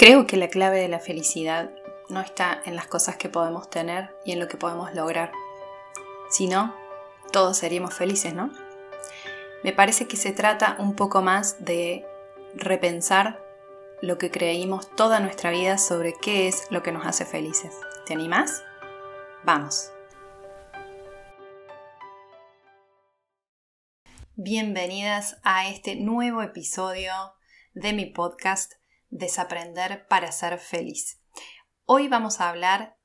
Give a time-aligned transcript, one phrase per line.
[0.00, 1.70] Creo que la clave de la felicidad
[2.08, 5.30] no está en las cosas que podemos tener y en lo que podemos lograr.
[6.30, 6.74] Si no,
[7.34, 8.50] todos seríamos felices, ¿no?
[9.62, 12.06] Me parece que se trata un poco más de
[12.54, 13.44] repensar
[14.00, 17.74] lo que creímos toda nuestra vida sobre qué es lo que nos hace felices.
[18.06, 18.64] ¿Te animás?
[19.44, 19.92] Vamos.
[24.34, 27.12] Bienvenidas a este nuevo episodio
[27.74, 28.79] de mi podcast
[29.10, 31.20] Desaprender para ser feliz.
[31.84, 32.96] Hoy vamos a hablar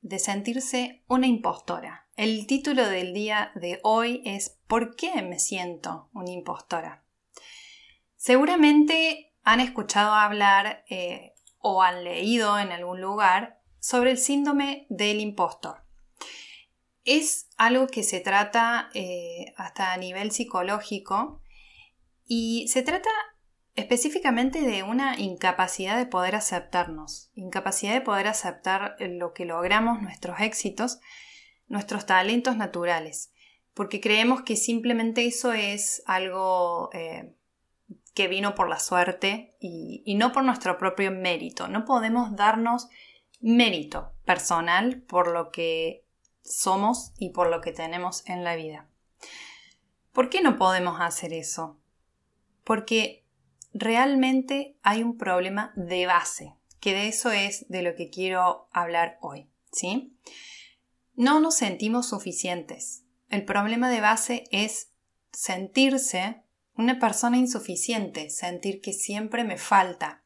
[0.00, 2.08] de sentirse una impostora.
[2.16, 7.04] El título del día de hoy es ¿Por qué me siento una impostora?
[8.16, 15.20] Seguramente han escuchado hablar eh, o han leído en algún lugar sobre el síndrome del
[15.20, 15.84] impostor.
[17.04, 21.40] Es algo que se trata eh, hasta a nivel psicológico
[22.26, 23.10] y se trata
[23.74, 30.40] específicamente de una incapacidad de poder aceptarnos, incapacidad de poder aceptar lo que logramos, nuestros
[30.40, 31.00] éxitos,
[31.68, 33.32] nuestros talentos naturales,
[33.74, 37.34] porque creemos que simplemente eso es algo eh,
[38.14, 41.68] que vino por la suerte y, y no por nuestro propio mérito.
[41.68, 42.88] No podemos darnos
[43.40, 46.04] mérito personal por lo que
[46.42, 48.86] somos y por lo que tenemos en la vida.
[50.12, 51.78] ¿Por qué no podemos hacer eso?
[52.64, 53.21] Porque
[53.72, 59.18] realmente hay un problema de base, que de eso es de lo que quiero hablar
[59.20, 60.16] hoy, ¿sí?
[61.14, 63.04] No nos sentimos suficientes.
[63.28, 64.92] El problema de base es
[65.32, 66.42] sentirse
[66.74, 70.24] una persona insuficiente, sentir que siempre me falta,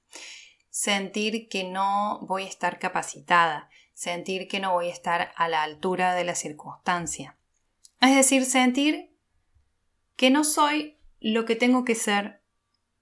[0.70, 5.62] sentir que no voy a estar capacitada, sentir que no voy a estar a la
[5.62, 7.38] altura de la circunstancia.
[8.00, 9.16] Es decir, sentir
[10.16, 12.42] que no soy lo que tengo que ser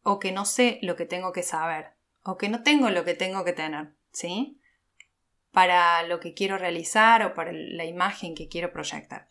[0.04, 3.14] o que no sé lo que tengo que saber, o que no tengo lo que
[3.14, 4.60] tengo que tener, ¿sí?
[5.50, 9.28] Para lo que quiero realizar o para la imagen que quiero proyectar.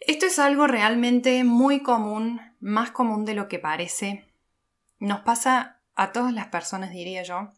[0.00, 4.24] Esto es algo realmente muy común, más común de lo que parece.
[4.98, 7.52] Nos pasa a todas las personas, diría yo.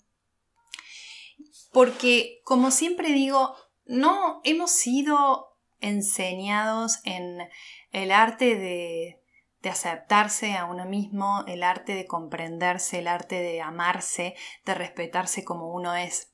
[1.72, 3.54] Porque, como siempre digo,
[3.84, 7.48] no hemos sido enseñados en
[7.92, 9.21] el arte de,
[9.62, 14.34] de aceptarse a uno mismo, el arte de comprenderse, el arte de amarse,
[14.64, 16.32] de respetarse como uno es.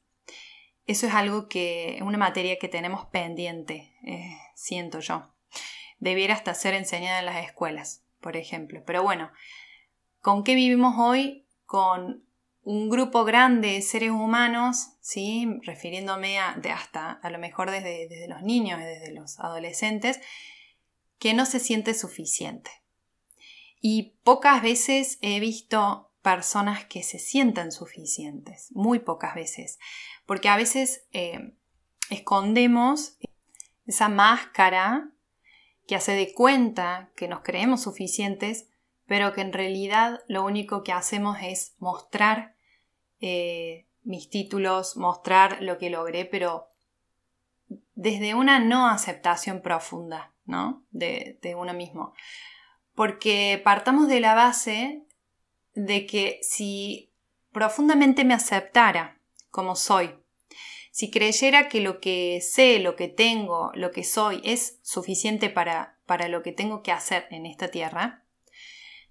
[0.87, 5.35] Eso es algo que, es una materia que tenemos pendiente, eh, siento yo.
[5.99, 8.83] Debiera hasta ser enseñada en las escuelas, por ejemplo.
[8.87, 9.31] Pero bueno,
[10.21, 11.47] ¿con qué vivimos hoy?
[11.67, 12.25] Con
[12.63, 15.47] un grupo grande de seres humanos, ¿sí?
[15.65, 20.19] refiriéndome a, de hasta a lo mejor desde, desde los niños, desde los adolescentes,
[21.19, 22.71] que no se siente suficiente.
[23.81, 29.79] Y pocas veces he visto personas que se sientan suficientes, muy pocas veces,
[30.27, 31.55] porque a veces eh,
[32.11, 33.17] escondemos
[33.87, 35.11] esa máscara
[35.87, 38.69] que hace de cuenta que nos creemos suficientes,
[39.07, 42.55] pero que en realidad lo único que hacemos es mostrar
[43.21, 46.67] eh, mis títulos, mostrar lo que logré, pero
[47.95, 50.85] desde una no aceptación profunda, ¿no?
[50.91, 52.13] De, de uno mismo
[52.99, 55.05] porque partamos de la base
[55.75, 57.13] de que si
[57.53, 59.21] profundamente me aceptara
[59.51, 60.19] como soy,
[60.91, 65.97] si creyera que lo que sé, lo que tengo, lo que soy es suficiente para,
[66.07, 68.25] para lo que tengo que hacer en esta tierra,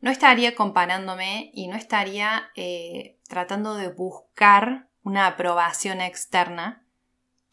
[0.02, 6.86] no estaría comparándome y no estaría eh, tratando de buscar una aprobación externa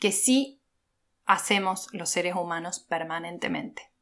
[0.01, 0.61] que sí
[1.27, 3.94] hacemos los seres humanos permanentemente.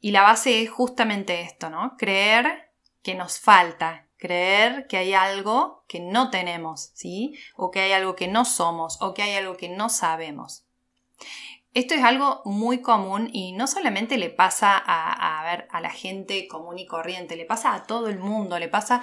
[0.00, 1.96] Y la base es justamente esto, ¿no?
[1.98, 2.72] Creer
[3.02, 7.34] que nos falta, creer que hay algo que no tenemos, ¿sí?
[7.54, 10.64] O que hay algo que no somos, o que hay algo que no sabemos.
[11.72, 15.90] Esto es algo muy común y no solamente le pasa a, a, ver, a la
[15.90, 19.02] gente común y corriente, le pasa a todo el mundo, le pasa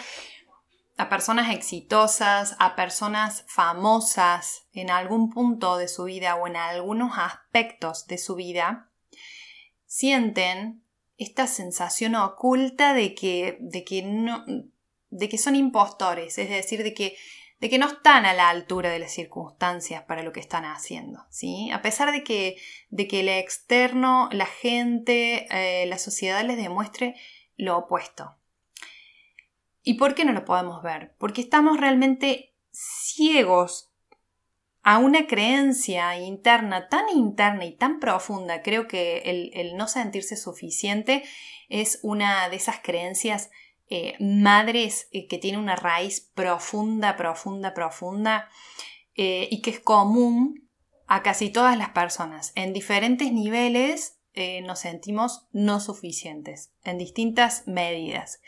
[0.97, 7.17] a personas exitosas, a personas famosas en algún punto de su vida o en algunos
[7.17, 8.89] aspectos de su vida,
[9.85, 10.83] sienten
[11.17, 14.45] esta sensación oculta de que, de que, no,
[15.09, 17.17] de que son impostores, es decir, de que,
[17.59, 21.25] de que no están a la altura de las circunstancias para lo que están haciendo,
[21.29, 21.71] ¿sí?
[21.71, 22.57] A pesar de que,
[22.89, 27.15] de que el externo, la gente, eh, la sociedad les demuestre
[27.55, 28.35] lo opuesto.
[29.81, 31.15] ¿Y por qué no lo podemos ver?
[31.17, 33.86] Porque estamos realmente ciegos
[34.87, 38.61] a una creencia interna tan interna y tan profunda.
[38.61, 41.25] Creo que el, no sentirse suficiente
[41.67, 43.49] es una de esas creencias
[43.89, 48.47] eh, madres eh, que tiene una raíz profunda, profunda, profunda
[49.15, 50.69] eh, y que es común
[51.05, 52.53] a casi todas las personas.
[52.55, 54.13] En diferentes niveles
[54.63, 58.39] nos sentimos no suficientes, en distintas medidas,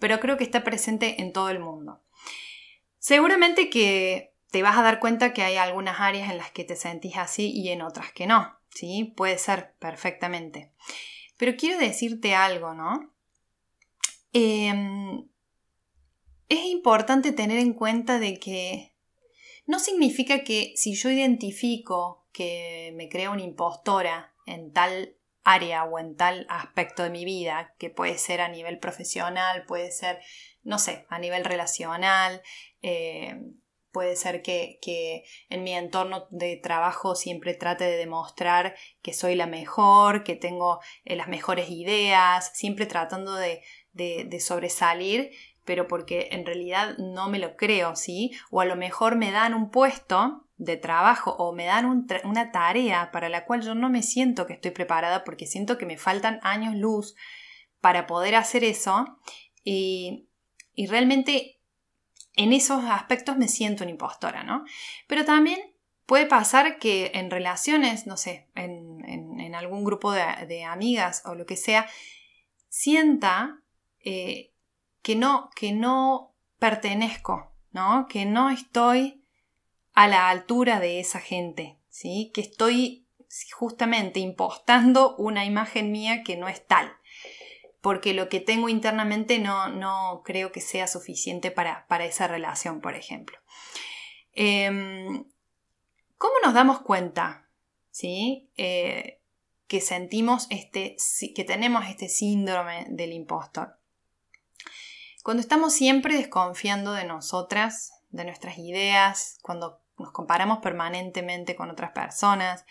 [0.00, 2.00] pero creo que está presente en todo el mundo.
[2.98, 6.76] Seguramente que te vas a dar cuenta que hay algunas áreas en las que te
[6.76, 9.12] sentís así y en otras que no, ¿sí?
[9.14, 10.72] Puede ser perfectamente.
[11.36, 13.12] Pero quiero decirte algo, ¿no?
[14.32, 15.28] Em,
[16.48, 18.94] es importante tener en cuenta de que
[19.66, 25.98] no significa que si yo identifico que me creo una impostora en tal área o
[25.98, 30.18] en tal aspecto de mi vida, que puede ser a nivel profesional, puede ser,
[30.62, 32.40] no sé, a nivel relacional,
[32.80, 33.60] em,
[33.96, 39.36] puede ser que, que, en mi entorno de trabajo siempre trate de demostrar que soy
[39.36, 43.62] la mejor, que tengo eh, las mejores ideas, siempre tratando de,
[43.94, 45.30] de, sobresalir,
[45.64, 48.32] pero porque en realidad no me lo creo, ¿sí?
[48.50, 53.10] O a lo mejor me dan un puesto de trabajo o me dan una tarea
[53.12, 56.38] para la cual yo no me siento que estoy preparada porque siento que me faltan
[56.42, 57.14] años luz
[57.80, 59.06] para poder hacer eso
[59.64, 60.28] y,
[60.76, 61.55] realmente
[62.36, 64.64] en esos aspectos me siento una impostora, ¿no?
[65.06, 65.58] Pero también
[66.04, 71.46] puede pasar que en relaciones, no sé, en, algún grupo de, de, amigas o lo
[71.46, 71.88] que sea,
[72.68, 73.62] sienta
[74.00, 74.52] eh,
[75.00, 78.06] que, no, que no pertenezco, ¿no?
[78.06, 79.24] Que no estoy
[79.94, 82.30] a la altura de esa gente, ¿sí?
[82.34, 83.08] Que estoy
[83.52, 86.95] justamente impostando una imagen mía que no es tal,
[87.86, 92.96] porque lo que tengo internamente no, no creo que sea suficiente para, esa relación, por
[92.96, 93.38] ejemplo.
[94.32, 95.24] Em,
[96.18, 97.48] ¿Cómo nos damos cuenta?
[97.92, 98.50] ¿Sí?
[98.56, 99.20] Eh,
[99.68, 100.96] que sentimos este,
[101.32, 103.78] que tenemos este síndrome del impostor.
[105.22, 111.92] Cuando estamos siempre desconfiando de nosotras, de nuestras ideas, cuando nos comparamos permanentemente con otras
[111.92, 112.64] personas,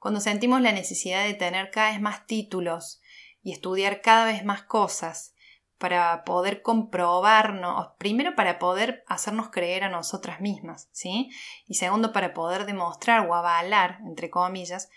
[0.00, 3.00] cuando sentimos la necesidad de tener cada vez más títulos
[3.42, 5.34] y estudiar cada vez más cosas
[5.78, 11.30] para poder comprobarnos, primero para poder hacernos creer a nosotras mismas, ¿sí?
[11.66, 14.90] Y segundo para poder demostrar o avalar, entre comillas,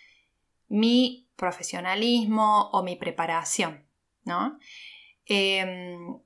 [0.67, 3.85] mi profesionalismo o mi preparación,
[4.23, 4.57] ¿no?
[5.25, 6.19] Em,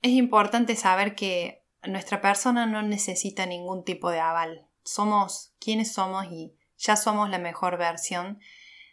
[0.00, 4.66] es importante saber que nuestra persona no necesita ningún tipo de aval.
[4.82, 8.40] Somos quienes somos y ya somos la mejor versión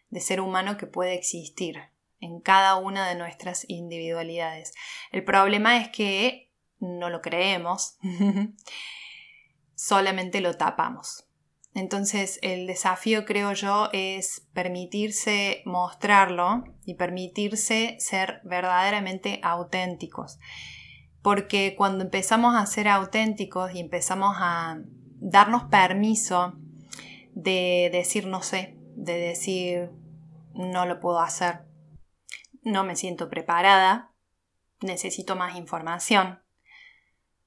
[0.09, 1.81] de ser humano que puede existir
[2.19, 4.73] en cada una de nuestras individualidades.
[5.11, 7.97] El problema es que no lo creemos,
[9.75, 11.25] solamente lo tapamos.
[11.73, 20.39] Entonces el desafío creo yo es permitirse mostrarlo y permitirse ser verdaderamente auténticos
[21.27, 24.79] porque cuando empezamos a ser auténticos y empezamos a
[25.19, 26.53] darnos permiso
[27.33, 29.91] de decir no sé, de decir
[30.53, 31.65] no lo puedo hacer,
[32.63, 34.12] no me siento preparada,
[34.81, 36.42] necesito más información,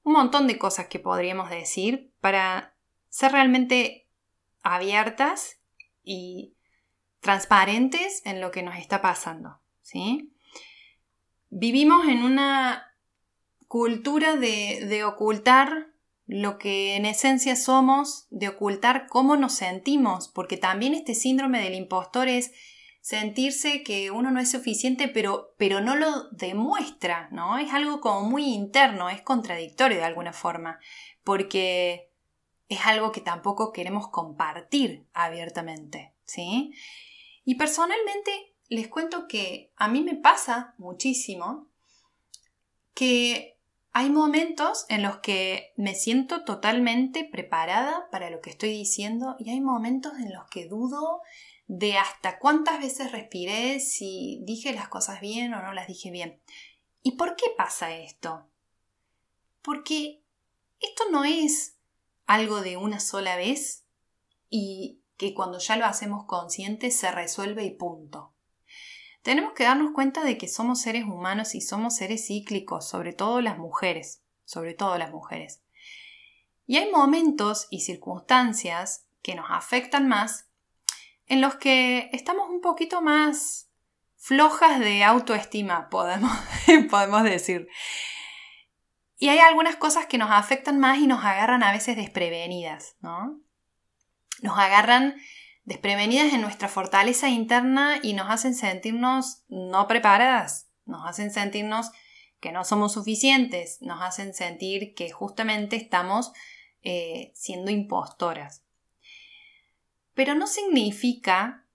[0.03, 2.75] un montón de cosas que podríamos decir para
[3.09, 4.07] ser realmente
[4.63, 5.59] abiertas
[6.03, 6.55] y
[7.19, 10.33] transparentes en lo que nos está pasando, ¿sí?
[11.49, 12.91] Vivimos en una
[13.67, 15.87] cultura de, ocultar
[16.25, 21.75] lo que en esencia somos, de ocultar cómo nos sentimos, porque también este síndrome del
[21.75, 22.51] impostor es
[23.01, 27.57] sentirse que uno no es suficiente, pero, pero no lo demuestra, ¿no?
[27.57, 30.79] Es algo como muy interno, es contradictorio de alguna forma,
[31.23, 32.11] porque
[32.69, 36.73] es algo que tampoco queremos compartir abiertamente, ¿sí?
[37.43, 38.31] Y personalmente
[38.69, 41.67] les cuento que a mí me pasa muchísimo
[42.93, 43.57] que
[43.93, 49.49] hay momentos en los que me siento totalmente preparada para lo que estoy diciendo y
[49.49, 51.21] hay momentos en los que dudo
[51.73, 56.41] de hasta cuántas veces respiré, si dije las cosas bien o no las dije bien.
[57.01, 58.45] ¿Y por qué pasa esto?
[59.61, 60.21] Porque
[60.81, 61.77] esto no es
[62.25, 63.85] algo de una sola vez
[64.49, 68.33] y que cuando ya lo hacemos consciente se resuelve y punto
[69.21, 73.41] tenemos que darnos cuenta de que somos seres humanos y somos seres cíclicos, sobre todo
[73.41, 75.61] las mujeres, sobre todo las mujeres.
[76.65, 80.47] Y hay momentos y circunstancias que nos afectan más
[81.31, 83.69] en los que estamos un poquito más
[84.17, 86.31] flojas de autoestima, podemos,
[86.89, 87.69] podemos decir.
[89.17, 93.39] Y hay algunas cosas que nos afectan más y nos agarran a veces desprevenidas, ¿no?
[94.41, 95.15] Nos agarran
[95.63, 101.91] desprevenidas en nuestra fortaleza interna y nos hacen sentirnos no preparadas, nos hacen sentirnos
[102.41, 106.33] que no somos suficientes nos hacen sentir que justamente estamos
[106.81, 108.63] eh, siendo impostoras.
[110.21, 111.65] Pero no significa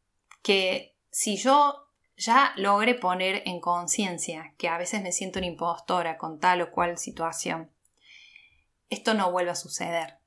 [0.41, 6.17] que si yo ya logré poner en conciencia que a veces me siento una impostora
[6.17, 7.73] con tal o cual situación,
[8.89, 10.19] esto no vuelva a suceder.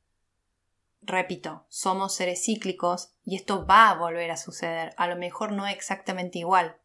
[1.01, 5.65] Repito, somos seres cíclicos y esto va a volver a suceder, a lo mejor no
[5.65, 6.75] exactamente igual,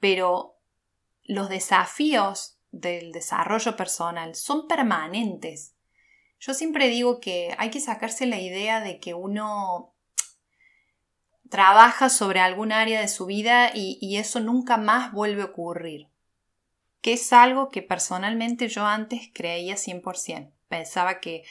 [0.00, 0.58] pero
[1.24, 5.76] los desafíos del desarrollo personal son permanentes.
[6.38, 9.95] Yo siempre digo que hay que sacarse la idea de que uno
[11.50, 16.08] trabaja sobre algún área de su vida y, y, eso nunca más vuelve a ocurrir.
[17.00, 20.52] Que es algo que personalmente yo antes creía 100%.
[20.68, 21.44] Pensaba que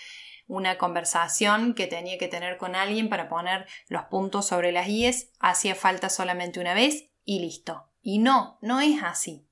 [0.47, 5.31] una conversación que tenía que tener con alguien para poner los puntos sobre las IES
[5.39, 7.89] hacía falta solamente una vez y listo.
[8.01, 9.47] Y no, no es así.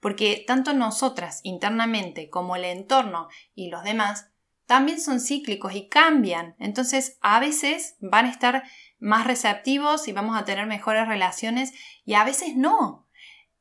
[0.00, 4.30] Porque tanto nosotras internamente como el entorno y los demás
[4.66, 6.54] también son cíclicos y cambian.
[6.58, 8.64] Entonces a veces van a estar
[8.98, 11.72] más receptivos y vamos a tener mejores relaciones
[12.04, 13.04] y a veces no.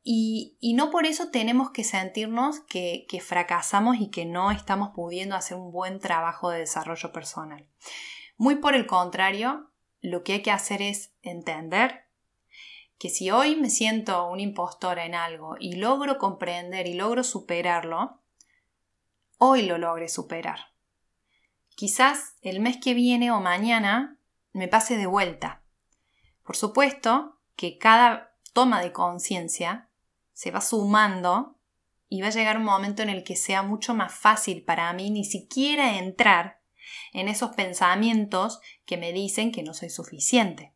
[0.05, 5.35] Y, no por eso tenemos que sentirnos que, que fracasamos y que no estamos pudiendo
[5.35, 7.65] hacer un buen trabajo de desarrollo personal.
[8.35, 12.03] Muy por el contrario, lo que hay que hacer es entender
[12.97, 18.21] que si hoy me siento una impostora en algo y logro comprender y logro superarlo,
[19.37, 20.72] hoy lo logré superar.
[21.75, 24.19] Quizás el mes que viene o mañana
[24.51, 25.63] me pase de vuelta.
[26.43, 29.89] Por supuesto que cada toma de conciencia
[30.33, 31.57] se va sumando
[32.09, 35.09] y va a llegar un momento en el que sea mucho más fácil para mí
[35.09, 36.61] ni siquiera entrar
[37.11, 40.73] en esos pensamientos que me dicen que no soy suficiente.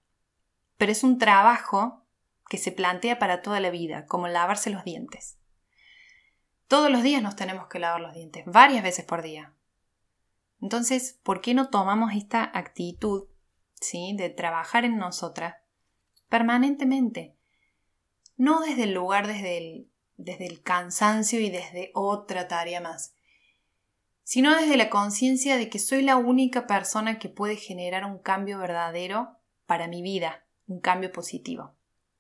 [0.78, 2.06] Pero es un trabajo
[2.50, 5.38] que se plantea para toda la vida, como lavarse los dientes.
[6.68, 9.54] Todos los días nos tenemos que lavar los dientes, varias veces por día.
[10.62, 13.28] Entonces, ¿por qué no tomamos esta actitud,
[13.80, 14.16] ¿sí?
[14.18, 15.56] de trabajar en nosotras
[16.30, 17.38] permanentemente?
[18.38, 23.16] no desde el lugar, desde el, desde el cansancio y desde otra tarea más,
[24.24, 28.60] sino desde la conciencia de que soy la única persona que puede generar un cambio
[28.60, 31.76] verdadero para mi vida, un cambio positivo,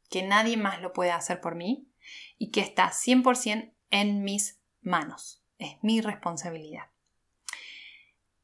[0.09, 1.87] que nadie más lo puede hacer por mí
[2.37, 6.85] y que está 100% en mis manos, es mi responsabilidad.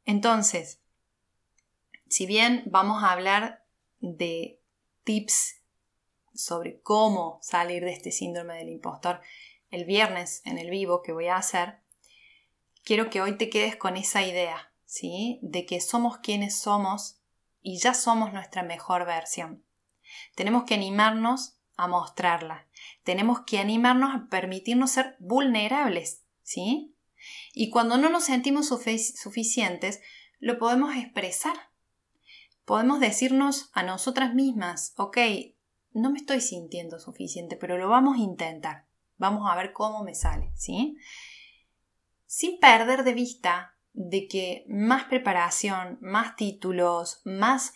[0.06, 0.80] Entonces,
[2.08, 3.64] si bien vamos a hablar
[4.00, 4.60] de
[5.04, 5.62] tips
[6.34, 9.22] sobre cómo salir de este síndrome del impostor
[9.70, 11.80] el viernes en el vivo que voy a hacer,
[12.84, 15.40] quiero que hoy te quedes con esa idea, ¿sí?
[15.42, 17.18] De que somos quienes somos
[17.62, 19.64] y ya somos nuestra mejor versión.
[20.36, 22.68] Tenemos que animarnos a mostrarla.
[23.04, 26.93] Tenemos que animarnos a permitirnos ser vulnerables, ¿sí?
[27.54, 30.02] Y cuando no nos sentimos suficientes,
[30.40, 31.56] lo podemos expresar.
[32.66, 35.18] Podemos decirnos a nosotras mismas, ok,
[35.94, 38.86] no me estoy sintiendo suficiente, pero lo vamos a intentar.
[39.18, 40.98] Vamos a ver cómo me sale, ¿sí?
[42.26, 47.74] Sin perder de vista de que más preparación, más títulos, más,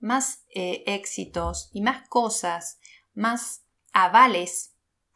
[0.00, 2.80] más eh, éxitos y más cosas,
[3.14, 4.74] más avales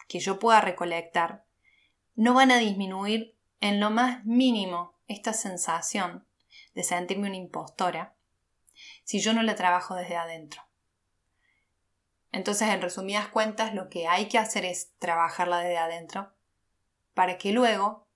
[0.08, 1.44] que yo pueda recolectar,
[2.14, 3.33] no van a disminuir
[3.64, 6.26] en lo más mínimo esta sensación
[6.74, 8.14] de sentirme una impostora
[9.04, 10.60] si yo no la trabajo desde adentro.
[12.30, 16.30] Entonces, en resumidas cuentas, lo que hay que hacer es trabajarla desde adentro
[17.14, 18.06] para que luego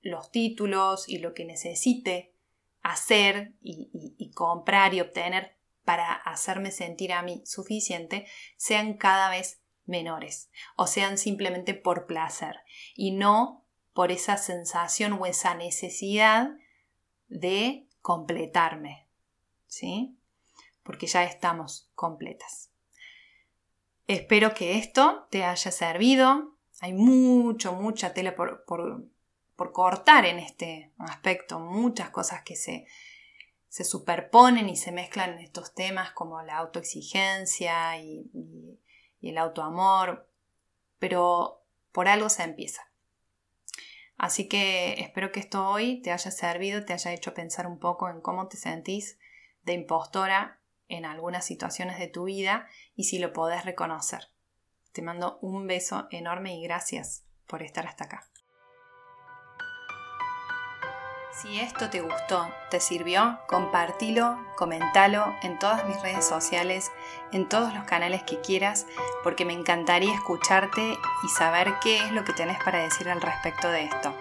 [0.00, 2.34] los títulos y lo que necesite
[2.82, 10.50] hacer y, comprar y obtener para hacerme sentir a mí suficiente sean cada vez menores
[10.74, 12.56] o sean simplemente por placer
[12.96, 13.61] y no
[13.92, 16.50] por esa sensación o esa necesidad
[17.28, 19.06] de completarme,
[19.66, 20.16] ¿sí?
[20.82, 22.70] Porque ya estamos completas.
[24.06, 26.56] Espero que esto te haya servido.
[26.80, 28.64] Hay mucho, mucha tela por,
[29.72, 32.86] cortar en este aspecto, muchas cosas que se,
[33.68, 38.28] se superponen y se mezclan en estos temas como la autoexigencia y,
[39.22, 40.28] el autoamor,
[40.98, 42.91] pero por algo se empieza.
[44.22, 48.08] Así que espero que esto hoy te haya servido, te haya hecho pensar un poco
[48.08, 49.18] en cómo te sentís
[49.64, 54.28] de impostora en algunas situaciones de tu vida y si lo podés reconocer.
[54.92, 58.30] Te mando un beso enorme y gracias por estar hasta acá.
[61.32, 66.92] Si esto te gustó, te sirvió, compartilo, comentalo en todas mis redes sociales,
[67.32, 68.86] en todos los canales que quieras,
[69.24, 70.82] porque me encantaría escucharte
[71.24, 74.14] y saber qué es lo que tenés para decir al respecto de esto.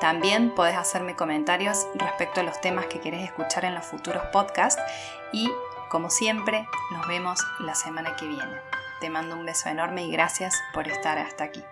[0.00, 4.80] También podés hacerme comentarios respecto a los temas que querés escuchar en los futuros podcasts
[5.32, 5.50] y,
[5.88, 8.60] como siempre, nos vemos la semana que viene.
[9.00, 11.64] Te mando un beso enorme y gracias por estar hasta aquí.